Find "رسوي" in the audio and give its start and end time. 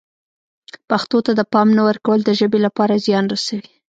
3.33-3.69